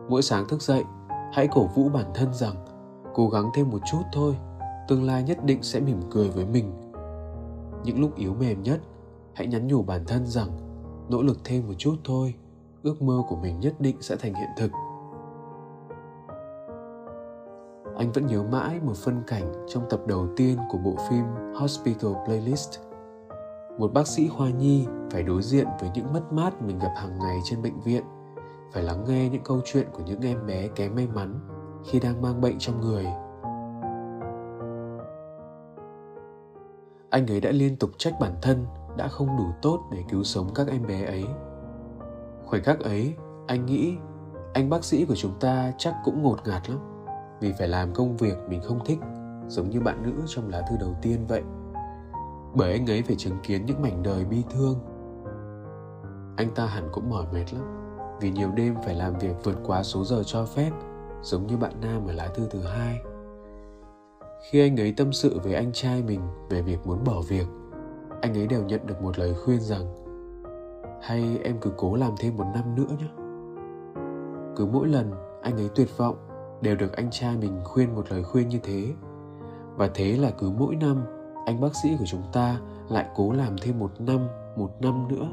Mỗi 0.10 0.22
sáng 0.22 0.48
thức 0.48 0.62
dậy, 0.62 0.84
hãy 1.34 1.48
cổ 1.48 1.68
vũ 1.68 1.90
bản 1.90 2.06
thân 2.14 2.34
rằng, 2.34 2.56
cố 3.14 3.30
gắng 3.30 3.50
thêm 3.54 3.70
một 3.70 3.80
chút 3.92 4.02
thôi, 4.14 4.38
tương 4.88 5.04
lai 5.04 5.24
nhất 5.24 5.46
định 5.46 5.64
sẽ 5.64 5.80
mỉm 5.80 6.02
cười 6.12 6.30
với 6.30 6.46
mình. 6.46 6.74
Những 7.84 8.02
lúc 8.02 8.16
yếu 8.16 8.34
mềm 8.34 8.64
nhất, 8.64 8.80
hãy 9.34 9.48
nhắn 9.48 9.68
nhủ 9.68 9.84
bản 9.84 10.06
thân 10.08 10.26
rằng, 10.26 10.50
nỗ 11.10 11.22
lực 11.22 11.38
thêm 11.44 11.68
một 11.68 11.74
chút 11.78 11.96
thôi, 12.04 12.36
ước 12.84 13.02
mơ 13.02 13.22
của 13.28 13.36
mình 13.36 13.60
nhất 13.60 13.74
định 13.80 14.02
sẽ 14.02 14.16
thành 14.16 14.34
hiện 14.34 14.50
thực. 14.58 14.72
Anh 17.98 18.12
vẫn 18.12 18.28
nhớ 18.28 18.44
mãi 18.44 18.80
một 18.84 18.98
phân 18.98 19.24
cảnh 19.28 19.66
trong 19.68 19.84
tập 19.90 20.02
đầu 20.08 20.28
tiên 20.38 20.58
của 20.70 20.78
bộ 20.78 20.96
phim 21.10 21.24
Hospital 21.56 22.12
Playlist. 22.26 22.91
Một 23.82 23.94
bác 23.94 24.08
sĩ 24.08 24.28
khoa 24.28 24.50
nhi 24.50 24.88
phải 25.12 25.24
đối 25.24 25.42
diện 25.42 25.68
với 25.80 25.90
những 25.94 26.14
mất 26.14 26.34
mát 26.34 26.62
mình 26.62 26.80
gặp 26.80 26.92
hàng 26.96 27.20
ngày 27.20 27.40
trên 27.44 27.62
bệnh 27.62 27.80
viện, 27.80 28.04
phải 28.74 28.84
lắng 28.84 29.06
nghe 29.08 29.30
những 29.30 29.44
câu 29.44 29.62
chuyện 29.66 29.88
của 29.94 30.04
những 30.06 30.22
em 30.22 30.46
bé 30.46 30.68
kém 30.68 30.96
may 30.96 31.08
mắn 31.08 31.40
khi 31.86 32.00
đang 32.00 32.22
mang 32.22 32.42
bệnh 32.42 32.60
trong 32.60 32.82
người. 32.82 33.06
Anh 37.10 37.28
ấy 37.28 37.42
đã 37.42 37.52
liên 37.52 37.76
tục 37.78 37.90
trách 37.98 38.14
bản 38.20 38.36
thân 38.42 38.66
đã 38.98 39.08
không 39.08 39.38
đủ 39.38 39.46
tốt 39.62 39.80
để 39.92 40.04
cứu 40.10 40.24
sống 40.24 40.48
các 40.56 40.68
em 40.68 40.88
bé 40.88 41.06
ấy. 41.06 41.26
Khoảnh 42.46 42.64
khắc 42.64 42.80
ấy, 42.80 43.14
anh 43.48 43.66
nghĩ 43.66 43.96
anh 44.54 44.70
bác 44.70 44.84
sĩ 44.84 45.06
của 45.06 45.16
chúng 45.16 45.40
ta 45.40 45.74
chắc 45.78 45.96
cũng 46.04 46.24
ngột 46.24 46.48
ngạt 46.48 46.70
lắm 46.70 46.80
vì 47.40 47.54
phải 47.60 47.68
làm 47.68 47.94
công 47.94 48.18
việc 48.18 48.38
mình 48.48 48.62
không 48.62 48.86
thích, 48.86 49.00
giống 49.48 49.70
như 49.70 49.80
bạn 49.80 50.04
nữ 50.04 50.24
trong 50.28 50.50
lá 50.50 50.62
thư 50.70 50.78
đầu 50.80 50.96
tiên 51.02 51.26
vậy 51.28 51.44
bởi 52.56 52.72
anh 52.72 52.90
ấy 52.90 53.02
phải 53.02 53.16
chứng 53.16 53.38
kiến 53.44 53.66
những 53.66 53.82
mảnh 53.82 54.04
đời 54.04 54.26
bi 54.26 54.44
thương. 54.50 54.76
Anh 56.38 56.48
ta 56.56 56.66
hẳn 56.66 56.90
cũng 56.92 57.10
mỏi 57.10 57.26
mệt 57.34 57.54
lắm, 57.54 57.64
vì 58.22 58.32
nhiều 58.32 58.50
đêm 58.56 58.76
phải 58.86 58.96
làm 58.96 59.14
việc 59.20 59.36
vượt 59.44 59.58
quá 59.66 59.84
số 59.84 60.04
giờ 60.04 60.24
cho 60.26 60.46
phép, 60.46 60.72
giống 61.22 61.48
như 61.48 61.58
bạn 61.58 61.74
nam 61.82 62.08
ở 62.08 62.14
lá 62.14 62.28
thư 62.28 62.48
thứ 62.52 62.60
hai. 62.60 63.00
Khi 64.50 64.60
anh 64.60 64.80
ấy 64.80 64.94
tâm 64.98 65.14
sự 65.14 65.40
với 65.44 65.54
anh 65.54 65.72
trai 65.74 66.04
mình 66.04 66.22
về 66.50 66.62
việc 66.62 66.88
muốn 66.88 67.04
bỏ 67.04 67.22
việc, 67.30 67.48
anh 68.22 68.34
ấy 68.34 68.48
đều 68.48 68.64
nhận 68.64 68.88
được 68.88 69.02
một 69.02 69.20
lời 69.20 69.34
khuyên 69.34 69.60
rằng, 69.60 69.86
hay 71.02 71.40
em 71.44 71.56
cứ 71.62 71.72
cố 71.78 71.96
làm 71.96 72.12
thêm 72.20 72.38
một 72.38 72.46
năm 72.54 72.76
nữa 72.76 72.96
nhé. 73.00 73.10
Cứ 74.56 74.66
mỗi 74.66 74.88
lần 74.88 75.12
anh 75.42 75.58
ấy 75.58 75.70
tuyệt 75.76 75.98
vọng, 75.98 76.16
đều 76.62 76.76
được 76.76 76.94
anh 76.94 77.08
trai 77.12 77.38
mình 77.38 77.62
khuyên 77.64 77.96
một 77.96 78.12
lời 78.12 78.24
khuyên 78.24 78.48
như 78.48 78.60
thế. 78.64 78.94
Và 79.76 79.90
thế 79.94 80.18
là 80.18 80.32
cứ 80.32 80.50
mỗi 80.50 80.76
năm 80.76 80.98
anh 81.46 81.62
bác 81.62 81.76
sĩ 81.84 81.96
của 82.00 82.06
chúng 82.06 82.24
ta 82.34 82.60
lại 82.90 83.06
cố 83.16 83.32
làm 83.32 83.56
thêm 83.62 83.80
một 83.80 83.92
năm 84.00 84.28
một 84.56 84.72
năm 84.80 85.08
nữa. 85.08 85.28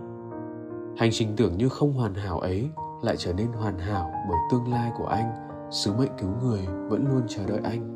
Hành 0.97 1.11
trình 1.13 1.35
tưởng 1.37 1.59
như 1.59 1.69
không 1.69 1.93
hoàn 1.93 2.15
hảo 2.15 2.39
ấy 2.39 2.69
lại 3.03 3.17
trở 3.19 3.33
nên 3.33 3.47
hoàn 3.47 3.79
hảo 3.79 4.11
bởi 4.29 4.39
tương 4.51 4.73
lai 4.73 4.93
của 4.99 5.07
anh. 5.07 5.33
Sứ 5.71 5.93
mệnh 5.93 6.13
cứu 6.19 6.31
người 6.43 6.67
vẫn 6.67 7.07
luôn 7.09 7.23
chờ 7.29 7.47
đợi 7.47 7.61
anh. 7.65 7.95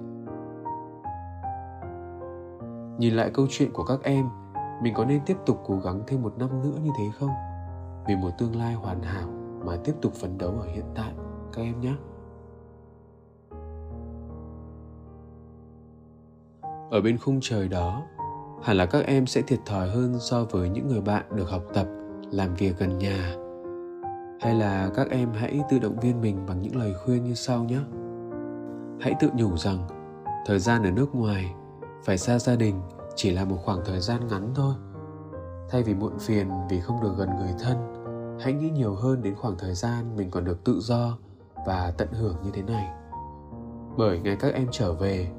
Nhìn 2.98 3.14
lại 3.14 3.30
câu 3.34 3.46
chuyện 3.50 3.72
của 3.72 3.84
các 3.84 4.02
em, 4.02 4.28
mình 4.82 4.94
có 4.94 5.04
nên 5.04 5.20
tiếp 5.26 5.36
tục 5.46 5.62
cố 5.66 5.78
gắng 5.84 6.02
thêm 6.06 6.22
một 6.22 6.38
năm 6.38 6.62
nữa 6.62 6.78
như 6.82 6.90
thế 6.98 7.04
không? 7.18 7.30
Vì 8.06 8.16
một 8.16 8.30
tương 8.38 8.56
lai 8.56 8.74
hoàn 8.74 9.02
hảo 9.02 9.28
mà 9.64 9.76
tiếp 9.84 9.92
tục 10.02 10.12
phấn 10.12 10.38
đấu 10.38 10.50
ở 10.60 10.66
hiện 10.66 10.84
tại, 10.94 11.12
các 11.52 11.62
em 11.62 11.80
nhé. 11.80 11.94
Ở 16.92 17.00
bên 17.00 17.18
khung 17.18 17.38
trời 17.42 17.68
đó. 17.68 18.02
Hẳn 18.62 18.76
là 18.76 18.86
các 18.86 19.04
em 19.04 19.26
sẽ 19.26 19.42
thiệt 19.42 19.58
thòi 19.66 19.88
hơn 19.88 20.16
so 20.20 20.44
với 20.44 20.68
những 20.68 20.88
người 20.88 21.00
bạn 21.00 21.24
được 21.34 21.50
học 21.50 21.62
tập, 21.74 21.86
làm 22.30 22.54
việc 22.54 22.78
gần 22.78 22.98
nhà. 22.98 23.34
Hay 24.40 24.54
là 24.54 24.90
các 24.94 25.10
em 25.10 25.32
hãy 25.32 25.60
tự 25.70 25.78
động 25.78 26.00
viên 26.00 26.20
mình 26.20 26.46
bằng 26.46 26.62
những 26.62 26.76
lời 26.76 26.94
khuyên 27.04 27.24
như 27.24 27.34
sau 27.34 27.64
nhé. 27.64 27.78
Hãy 29.00 29.14
tự 29.20 29.28
nhủ 29.34 29.56
rằng, 29.56 29.88
thời 30.46 30.58
gian 30.58 30.82
ở 30.82 30.90
nước 30.90 31.14
ngoài 31.14 31.54
phải 32.04 32.18
xa 32.18 32.38
gia 32.38 32.56
đình 32.56 32.80
chỉ 33.14 33.30
là 33.30 33.44
một 33.44 33.56
khoảng 33.64 33.80
thời 33.84 34.00
gian 34.00 34.28
ngắn 34.28 34.52
thôi. 34.54 34.74
Thay 35.70 35.82
vì 35.82 35.94
muộn 35.94 36.18
phiền 36.18 36.50
vì 36.70 36.80
không 36.80 37.02
được 37.02 37.12
gần 37.18 37.28
người 37.36 37.54
thân, 37.60 37.76
hãy 38.40 38.52
nghĩ 38.52 38.70
nhiều 38.70 38.94
hơn 38.94 39.22
đến 39.22 39.34
khoảng 39.34 39.58
thời 39.58 39.74
gian 39.74 40.16
mình 40.16 40.30
còn 40.30 40.44
được 40.44 40.64
tự 40.64 40.80
do 40.80 41.18
và 41.66 41.92
tận 41.98 42.08
hưởng 42.12 42.36
như 42.44 42.50
thế 42.52 42.62
này. 42.62 42.88
Bởi 43.96 44.20
ngày 44.20 44.36
các 44.36 44.54
em 44.54 44.66
trở 44.70 44.92
về 44.92 45.30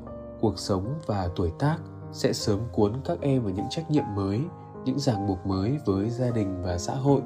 cuộc 0.44 0.60
sống 0.60 0.94
và 1.06 1.30
tuổi 1.36 1.52
tác 1.60 1.78
sẽ 2.12 2.34
sớm 2.34 2.60
cuốn 2.72 2.94
các 3.06 3.18
em 3.22 3.44
vào 3.44 3.54
những 3.54 3.66
trách 3.70 3.92
nhiệm 3.92 4.04
mới, 4.16 4.42
những 4.86 5.00
ràng 5.00 5.28
buộc 5.28 5.46
mới 5.46 5.78
với 5.86 6.10
gia 6.10 6.30
đình 6.30 6.64
và 6.64 6.78
xã 6.78 6.96
hội. 6.96 7.22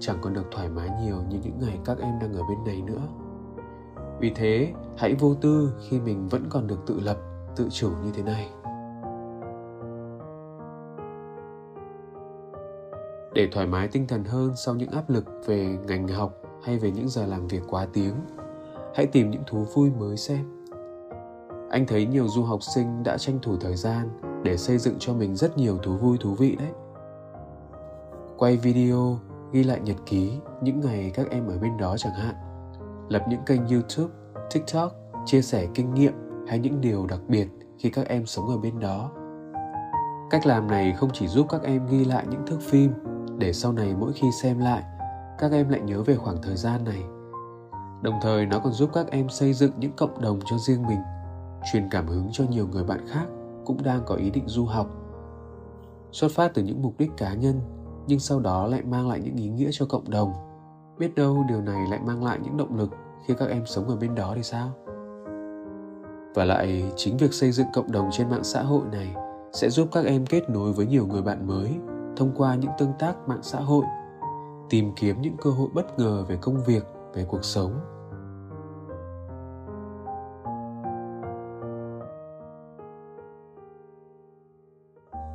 Chẳng 0.00 0.18
còn 0.22 0.34
được 0.34 0.44
thoải 0.50 0.68
mái 0.68 0.90
nhiều 1.02 1.16
như 1.28 1.38
những 1.42 1.58
ngày 1.60 1.78
các 1.84 1.98
em 1.98 2.18
đang 2.20 2.32
ở 2.32 2.42
bên 2.48 2.64
này 2.66 2.82
nữa. 2.82 3.02
Vì 4.20 4.32
thế, 4.34 4.72
hãy 4.96 5.14
vô 5.14 5.34
tư 5.34 5.74
khi 5.88 6.00
mình 6.00 6.28
vẫn 6.28 6.46
còn 6.50 6.66
được 6.66 6.78
tự 6.86 7.00
lập, 7.00 7.16
tự 7.56 7.68
chủ 7.70 7.90
như 8.04 8.10
thế 8.14 8.22
này. 8.22 8.50
Để 13.34 13.48
thoải 13.52 13.66
mái 13.66 13.88
tinh 13.88 14.06
thần 14.06 14.24
hơn 14.24 14.52
sau 14.56 14.74
những 14.74 14.90
áp 14.90 15.10
lực 15.10 15.24
về 15.46 15.78
ngành 15.86 16.08
học 16.08 16.32
hay 16.62 16.78
về 16.78 16.90
những 16.90 17.08
giờ 17.08 17.26
làm 17.26 17.48
việc 17.48 17.62
quá 17.68 17.86
tiếng, 17.92 18.14
hãy 18.94 19.06
tìm 19.06 19.30
những 19.30 19.42
thú 19.46 19.66
vui 19.74 19.90
mới 19.90 20.16
xem 20.16 20.63
anh 21.70 21.86
thấy 21.86 22.06
nhiều 22.06 22.28
du 22.28 22.42
học 22.42 22.62
sinh 22.62 23.02
đã 23.02 23.18
tranh 23.18 23.38
thủ 23.42 23.56
thời 23.60 23.76
gian 23.76 24.08
để 24.42 24.56
xây 24.56 24.78
dựng 24.78 24.96
cho 24.98 25.14
mình 25.14 25.36
rất 25.36 25.58
nhiều 25.58 25.78
thú 25.78 25.96
vui 25.96 26.18
thú 26.20 26.34
vị 26.34 26.56
đấy. 26.56 26.70
Quay 28.38 28.56
video, 28.56 29.18
ghi 29.52 29.64
lại 29.64 29.80
nhật 29.80 29.96
ký 30.06 30.38
những 30.62 30.80
ngày 30.80 31.10
các 31.14 31.30
em 31.30 31.46
ở 31.46 31.58
bên 31.58 31.76
đó 31.76 31.96
chẳng 31.98 32.14
hạn. 32.14 32.34
Lập 33.08 33.24
những 33.28 33.40
kênh 33.46 33.66
youtube, 33.66 34.14
tiktok, 34.54 34.92
chia 35.26 35.42
sẻ 35.42 35.66
kinh 35.74 35.94
nghiệm 35.94 36.12
hay 36.48 36.58
những 36.58 36.80
điều 36.80 37.06
đặc 37.06 37.20
biệt 37.28 37.48
khi 37.78 37.90
các 37.90 38.06
em 38.06 38.26
sống 38.26 38.48
ở 38.48 38.58
bên 38.58 38.80
đó. 38.80 39.10
Cách 40.30 40.46
làm 40.46 40.66
này 40.66 40.92
không 40.92 41.10
chỉ 41.12 41.26
giúp 41.26 41.46
các 41.48 41.62
em 41.62 41.86
ghi 41.86 42.04
lại 42.04 42.26
những 42.30 42.46
thước 42.46 42.58
phim 42.60 42.92
để 43.38 43.52
sau 43.52 43.72
này 43.72 43.94
mỗi 43.98 44.12
khi 44.12 44.26
xem 44.42 44.58
lại, 44.58 44.82
các 45.38 45.52
em 45.52 45.68
lại 45.68 45.80
nhớ 45.80 46.02
về 46.02 46.16
khoảng 46.16 46.42
thời 46.42 46.56
gian 46.56 46.84
này. 46.84 47.02
Đồng 48.02 48.18
thời 48.22 48.46
nó 48.46 48.58
còn 48.58 48.72
giúp 48.72 48.90
các 48.94 49.06
em 49.10 49.28
xây 49.28 49.52
dựng 49.52 49.72
những 49.76 49.92
cộng 49.96 50.20
đồng 50.20 50.40
cho 50.44 50.58
riêng 50.58 50.86
mình 50.86 51.00
truyền 51.72 51.88
cảm 51.90 52.06
hứng 52.06 52.28
cho 52.32 52.44
nhiều 52.50 52.68
người 52.68 52.84
bạn 52.84 53.06
khác 53.08 53.26
cũng 53.64 53.82
đang 53.82 54.00
có 54.06 54.14
ý 54.14 54.30
định 54.30 54.44
du 54.46 54.64
học. 54.64 54.86
Xuất 56.12 56.32
phát 56.32 56.54
từ 56.54 56.62
những 56.62 56.82
mục 56.82 56.94
đích 56.98 57.10
cá 57.16 57.34
nhân, 57.34 57.60
nhưng 58.06 58.18
sau 58.18 58.40
đó 58.40 58.66
lại 58.66 58.82
mang 58.82 59.08
lại 59.08 59.20
những 59.24 59.36
ý 59.36 59.48
nghĩa 59.48 59.68
cho 59.72 59.86
cộng 59.86 60.10
đồng. 60.10 60.32
Biết 60.98 61.14
đâu 61.14 61.44
điều 61.48 61.60
này 61.60 61.86
lại 61.90 62.00
mang 62.06 62.24
lại 62.24 62.38
những 62.42 62.56
động 62.56 62.76
lực 62.76 62.90
khi 63.26 63.34
các 63.38 63.48
em 63.48 63.66
sống 63.66 63.88
ở 63.88 63.96
bên 63.96 64.14
đó 64.14 64.32
thì 64.36 64.42
sao? 64.42 64.70
Và 66.34 66.44
lại, 66.44 66.92
chính 66.96 67.16
việc 67.16 67.32
xây 67.32 67.52
dựng 67.52 67.66
cộng 67.74 67.92
đồng 67.92 68.08
trên 68.12 68.30
mạng 68.30 68.44
xã 68.44 68.62
hội 68.62 68.82
này 68.92 69.14
sẽ 69.52 69.70
giúp 69.70 69.88
các 69.92 70.04
em 70.04 70.26
kết 70.26 70.50
nối 70.50 70.72
với 70.72 70.86
nhiều 70.86 71.06
người 71.06 71.22
bạn 71.22 71.46
mới 71.46 71.70
thông 72.16 72.32
qua 72.36 72.54
những 72.54 72.70
tương 72.78 72.92
tác 72.98 73.28
mạng 73.28 73.42
xã 73.42 73.58
hội, 73.58 73.84
tìm 74.70 74.92
kiếm 74.96 75.20
những 75.20 75.36
cơ 75.42 75.50
hội 75.50 75.68
bất 75.74 75.98
ngờ 75.98 76.24
về 76.28 76.36
công 76.36 76.64
việc, 76.66 76.84
về 77.14 77.24
cuộc 77.24 77.44
sống. 77.44 77.72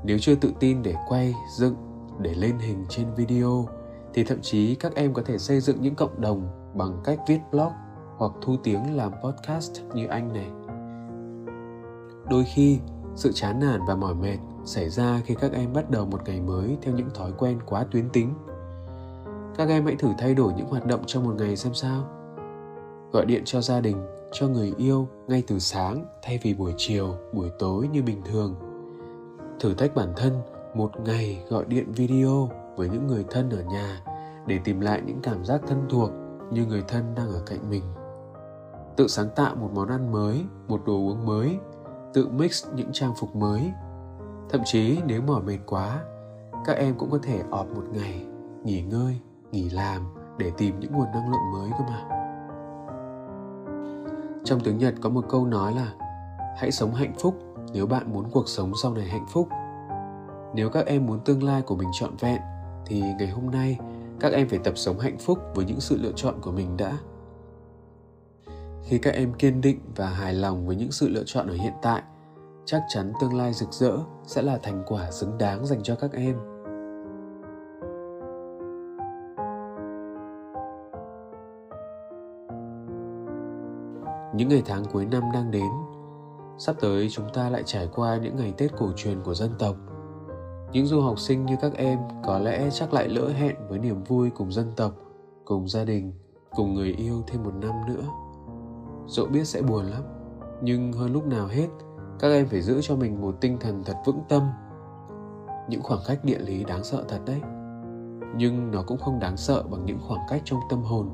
Nếu 0.09 0.17
chưa 0.19 0.35
tự 0.35 0.51
tin 0.59 0.83
để 0.83 0.95
quay 1.07 1.35
dựng, 1.49 1.75
để 2.19 2.33
lên 2.33 2.57
hình 2.57 2.85
trên 2.89 3.07
video, 3.15 3.67
thì 4.13 4.23
thậm 4.23 4.41
chí 4.41 4.75
các 4.75 4.95
em 4.95 5.13
có 5.13 5.21
thể 5.25 5.37
xây 5.37 5.59
dựng 5.59 5.81
những 5.81 5.95
cộng 5.95 6.21
đồng 6.21 6.71
bằng 6.73 7.01
cách 7.03 7.19
viết 7.27 7.39
blog 7.51 7.71
hoặc 8.17 8.31
thu 8.41 8.55
tiếng 8.63 8.95
làm 8.95 9.11
podcast 9.23 9.81
như 9.93 10.07
anh 10.07 10.33
này. 10.33 10.49
Đôi 12.29 12.45
khi, 12.55 12.79
sự 13.15 13.31
chán 13.31 13.59
nản 13.59 13.79
và 13.87 13.95
mỏi 13.95 14.15
mệt 14.15 14.37
xảy 14.65 14.89
ra 14.89 15.21
khi 15.25 15.35
các 15.35 15.51
em 15.51 15.73
bắt 15.73 15.89
đầu 15.89 16.05
một 16.05 16.21
ngày 16.25 16.41
mới 16.41 16.77
theo 16.81 16.95
những 16.95 17.09
thói 17.13 17.31
quen 17.37 17.59
quá 17.65 17.85
tuyến 17.91 18.09
tính. 18.09 18.33
Các 19.57 19.69
em 19.69 19.85
hãy 19.85 19.95
thử 19.95 20.09
thay 20.17 20.33
đổi 20.33 20.53
những 20.53 20.67
hoạt 20.67 20.85
động 20.85 21.01
trong 21.05 21.23
một 21.23 21.35
ngày 21.37 21.55
xem 21.55 21.73
sao. 21.73 22.03
Gọi 23.11 23.25
điện 23.25 23.41
cho 23.45 23.61
gia 23.61 23.81
đình, 23.81 23.97
cho 24.31 24.47
người 24.47 24.73
yêu 24.77 25.07
ngay 25.27 25.43
từ 25.47 25.59
sáng 25.59 26.05
thay 26.21 26.39
vì 26.43 26.53
buổi 26.53 26.73
chiều, 26.77 27.15
buổi 27.33 27.49
tối 27.59 27.87
như 27.87 28.03
bình 28.03 28.21
thường 28.25 28.68
thử 29.59 29.73
thách 29.73 29.95
bản 29.95 30.13
thân 30.15 30.33
một 30.73 30.91
ngày 30.99 31.43
gọi 31.49 31.65
điện 31.65 31.91
video 31.91 32.49
với 32.75 32.89
những 32.89 33.07
người 33.07 33.25
thân 33.29 33.49
ở 33.49 33.63
nhà 33.63 34.01
để 34.47 34.59
tìm 34.63 34.79
lại 34.79 35.01
những 35.05 35.19
cảm 35.23 35.45
giác 35.45 35.61
thân 35.67 35.85
thuộc 35.89 36.09
như 36.51 36.65
người 36.65 36.83
thân 36.87 37.15
đang 37.15 37.29
ở 37.29 37.41
cạnh 37.45 37.69
mình. 37.69 37.83
Tự 38.97 39.07
sáng 39.07 39.29
tạo 39.35 39.55
một 39.55 39.69
món 39.73 39.87
ăn 39.87 40.11
mới, 40.11 40.45
một 40.67 40.81
đồ 40.85 40.93
uống 40.93 41.25
mới, 41.25 41.57
tự 42.13 42.27
mix 42.27 42.67
những 42.75 42.89
trang 42.91 43.13
phục 43.19 43.35
mới. 43.35 43.71
Thậm 44.49 44.61
chí 44.65 44.99
nếu 45.05 45.21
mỏi 45.21 45.41
mệt 45.41 45.57
quá, 45.65 45.99
các 46.65 46.77
em 46.77 46.95
cũng 46.97 47.11
có 47.11 47.19
thể 47.23 47.41
ọp 47.49 47.67
một 47.75 47.83
ngày, 47.93 48.25
nghỉ 48.63 48.81
ngơi, 48.81 49.19
nghỉ 49.51 49.69
làm 49.69 50.13
để 50.37 50.51
tìm 50.57 50.79
những 50.79 50.91
nguồn 50.91 51.11
năng 51.13 51.31
lượng 51.31 51.51
mới 51.53 51.69
cơ 51.71 51.83
mà. 51.89 52.05
Trong 54.43 54.59
tiếng 54.59 54.77
nhật 54.77 54.93
có 55.01 55.09
một 55.09 55.25
câu 55.29 55.45
nói 55.45 55.73
là, 55.73 55.93
hãy 56.57 56.71
sống 56.71 56.93
hạnh 56.93 57.13
phúc 57.19 57.35
nếu 57.73 57.85
bạn 57.85 58.13
muốn 58.13 58.25
cuộc 58.31 58.47
sống 58.47 58.71
sau 58.83 58.93
này 58.93 59.05
hạnh 59.05 59.25
phúc, 59.29 59.47
nếu 60.55 60.69
các 60.69 60.85
em 60.85 61.05
muốn 61.05 61.19
tương 61.25 61.43
lai 61.43 61.61
của 61.61 61.75
mình 61.75 61.89
trọn 61.93 62.15
vẹn, 62.19 62.41
thì 62.85 63.03
ngày 63.19 63.27
hôm 63.27 63.51
nay, 63.51 63.79
các 64.19 64.33
em 64.33 64.47
phải 64.49 64.59
tập 64.59 64.73
sống 64.77 64.99
hạnh 64.99 65.17
phúc 65.17 65.39
với 65.55 65.65
những 65.65 65.79
sự 65.79 65.97
lựa 66.01 66.11
chọn 66.15 66.35
của 66.41 66.51
mình 66.51 66.77
đã. 66.77 66.97
Khi 68.83 68.97
các 68.97 69.13
em 69.13 69.33
kiên 69.33 69.61
định 69.61 69.79
và 69.95 70.05
hài 70.05 70.33
lòng 70.33 70.67
với 70.67 70.75
những 70.75 70.91
sự 70.91 71.09
lựa 71.09 71.23
chọn 71.25 71.47
ở 71.47 71.53
hiện 71.53 71.73
tại, 71.81 72.03
chắc 72.65 72.81
chắn 72.89 73.13
tương 73.21 73.37
lai 73.37 73.53
rực 73.53 73.73
rỡ 73.73 73.97
sẽ 74.23 74.41
là 74.41 74.59
thành 74.63 74.83
quả 74.87 75.11
xứng 75.11 75.37
đáng 75.37 75.65
dành 75.65 75.83
cho 75.83 75.95
các 75.95 76.11
em. 76.11 76.35
Những 84.35 84.49
ngày 84.49 84.63
tháng 84.65 84.85
cuối 84.85 85.05
năm 85.05 85.23
đang 85.33 85.51
đến 85.51 85.69
sắp 86.59 86.75
tới 86.79 87.09
chúng 87.09 87.29
ta 87.33 87.49
lại 87.49 87.63
trải 87.65 87.89
qua 87.95 88.17
những 88.17 88.35
ngày 88.35 88.53
tết 88.57 88.71
cổ 88.77 88.91
truyền 88.95 89.21
của 89.23 89.33
dân 89.33 89.51
tộc. 89.59 89.75
Những 90.71 90.85
du 90.85 91.01
học 91.01 91.19
sinh 91.19 91.45
như 91.45 91.55
các 91.61 91.73
em 91.73 91.99
có 92.25 92.39
lẽ 92.39 92.69
chắc 92.71 92.93
lại 92.93 93.09
lỡ 93.09 93.29
hẹn 93.29 93.55
với 93.69 93.79
niềm 93.79 94.03
vui 94.03 94.29
cùng 94.29 94.51
dân 94.51 94.71
tộc, 94.75 94.91
cùng 95.45 95.67
gia 95.67 95.83
đình, 95.83 96.13
cùng 96.51 96.73
người 96.73 96.93
yêu 96.93 97.23
thêm 97.27 97.43
một 97.43 97.53
năm 97.61 97.73
nữa. 97.87 98.03
Dẫu 99.07 99.25
biết 99.25 99.43
sẽ 99.43 99.61
buồn 99.61 99.85
lắm, 99.85 100.03
nhưng 100.61 100.93
hơn 100.93 101.13
lúc 101.13 101.25
nào 101.25 101.47
hết, 101.47 101.67
các 102.19 102.27
em 102.27 102.47
phải 102.47 102.61
giữ 102.61 102.79
cho 102.81 102.95
mình 102.95 103.21
một 103.21 103.35
tinh 103.41 103.57
thần 103.59 103.83
thật 103.83 103.95
vững 104.05 104.21
tâm. 104.29 104.43
Những 105.69 105.83
khoảng 105.83 106.01
cách 106.07 106.19
địa 106.23 106.39
lý 106.39 106.63
đáng 106.63 106.83
sợ 106.83 107.03
thật 107.07 107.19
đấy, 107.25 107.41
nhưng 108.35 108.71
nó 108.71 108.83
cũng 108.87 108.97
không 108.97 109.19
đáng 109.19 109.37
sợ 109.37 109.63
bằng 109.71 109.85
những 109.85 109.99
khoảng 110.07 110.21
cách 110.29 110.41
trong 110.45 110.59
tâm 110.69 110.81
hồn. 110.81 111.09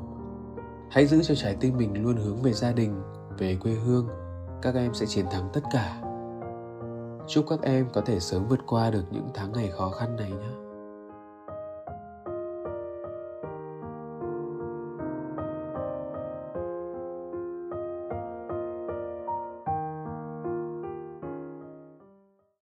Hãy 0.90 1.06
giữ 1.06 1.24
cho 1.24 1.36
trái 1.36 1.56
tim 1.60 1.78
mình 1.78 2.04
luôn 2.04 2.18
hướng 2.18 2.42
về 2.42 2.54
gia 2.54 2.72
đình, 2.72 3.02
về 3.38 3.58
quê 3.64 3.72
hương 3.72 4.08
các 4.62 4.76
em 4.76 4.94
sẽ 4.94 5.06
chiến 5.06 5.26
thắng 5.32 5.50
tất 5.54 5.62
cả. 5.72 6.02
Chúc 7.28 7.46
các 7.50 7.62
em 7.62 7.90
có 7.94 8.02
thể 8.02 8.20
sớm 8.20 8.48
vượt 8.48 8.60
qua 8.68 8.92
được 8.92 9.04
những 9.12 9.30
tháng 9.34 9.52
ngày 9.52 9.70
khó 9.72 9.90
khăn 9.90 10.16
này 10.16 10.32
nhé. 10.32 10.64